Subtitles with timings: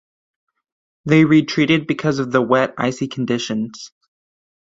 [1.05, 3.91] They retreated because of the wet icy conditions.